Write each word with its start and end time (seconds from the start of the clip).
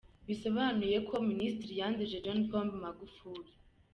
Bisobanuye 0.27 0.95
ngo 1.03 1.15
Minisitiri 1.29 1.73
yanduje 1.81 2.21
John 2.25 2.39
Pombe 2.49 2.75
Magufuli. 2.83 3.51